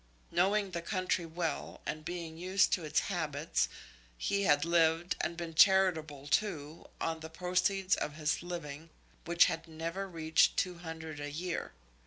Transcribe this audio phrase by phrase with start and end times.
[0.31, 3.69] Knowing the country well, and being used to its habits,
[4.17, 8.89] he had lived, and been charitable too, on the proceeds of his living,
[9.25, 11.71] which had never reached two hundred a year.